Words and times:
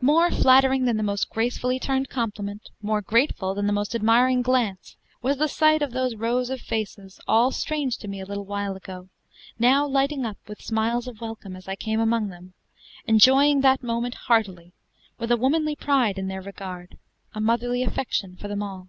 More 0.00 0.30
flattering 0.30 0.84
than 0.84 0.96
the 0.96 1.02
most 1.02 1.28
gracefully 1.28 1.80
turned 1.80 2.08
compliment, 2.08 2.70
more 2.82 3.02
grateful 3.02 3.52
than 3.52 3.66
the 3.66 3.72
most 3.72 3.96
admiring 3.96 4.40
glance, 4.40 4.94
was 5.22 5.38
the 5.38 5.48
sight 5.48 5.82
of 5.82 5.90
those 5.90 6.14
rows 6.14 6.50
of 6.50 6.60
faces, 6.60 7.18
all 7.26 7.50
strange 7.50 7.98
to 7.98 8.06
me 8.06 8.20
a 8.20 8.24
little 8.24 8.44
while 8.46 8.76
ago, 8.76 9.08
now 9.58 9.84
lighting 9.84 10.24
up 10.24 10.36
with 10.46 10.62
smiles 10.62 11.08
of 11.08 11.20
welcome 11.20 11.56
as 11.56 11.66
I 11.66 11.74
came 11.74 11.98
among 11.98 12.28
them, 12.28 12.54
enjoying 13.08 13.60
that 13.62 13.82
moment 13.82 14.14
heartily, 14.14 14.72
with 15.18 15.32
a 15.32 15.36
womanly 15.36 15.74
pride 15.74 16.16
in 16.16 16.28
their 16.28 16.42
regard, 16.42 16.96
a 17.34 17.40
motherly 17.40 17.82
affection 17.82 18.36
for 18.36 18.46
them 18.46 18.62
all. 18.62 18.88